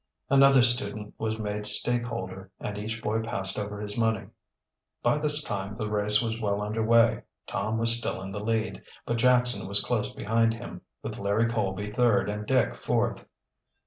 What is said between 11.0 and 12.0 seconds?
with Larry Colby